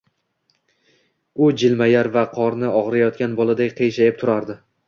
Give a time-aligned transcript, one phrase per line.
[1.43, 4.61] U jilmayar va qorni og`riyotgan boladay qiyshayib turardi